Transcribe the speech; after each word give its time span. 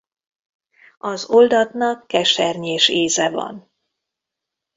Az 0.97 1.29
oldatnak 1.29 2.07
kesernyés 2.07 2.87
íze 2.87 3.29
van. 3.29 3.71